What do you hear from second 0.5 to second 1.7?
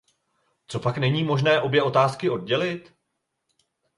Copak není možné